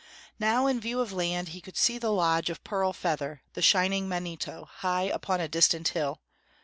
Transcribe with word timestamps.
Now 0.39 0.65
in 0.65 0.81
view 0.81 0.99
of 0.99 1.13
land, 1.13 1.49
he 1.49 1.61
could 1.61 1.77
see 1.77 1.99
the 1.99 2.11
lodge 2.11 2.49
of 2.49 2.63
Pearl 2.63 2.91
Feather, 2.91 3.43
the 3.53 3.61
Shining 3.61 4.09
Manito, 4.09 4.65
high 4.77 5.03
upon 5.03 5.39
a 5.39 5.47
distant 5.47 5.89
hill. 5.89 6.21